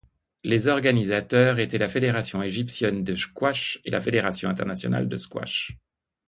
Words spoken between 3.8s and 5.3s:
et la Fédération internationale de